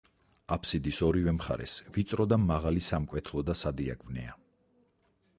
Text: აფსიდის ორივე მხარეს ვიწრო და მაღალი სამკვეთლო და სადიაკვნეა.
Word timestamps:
აფსიდის 0.53 1.01
ორივე 1.07 1.33
მხარეს 1.35 1.75
ვიწრო 1.97 2.25
და 2.33 2.39
მაღალი 2.45 2.83
სამკვეთლო 2.85 3.43
და 3.51 3.55
სადიაკვნეა. 3.61 4.33